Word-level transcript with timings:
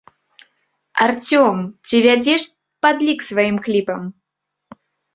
Арцём, 1.05 1.55
ці 1.87 1.97
вядзеш 2.07 2.41
падлік 2.87 3.19
сваім 3.31 3.57
кліпам? 3.71 4.01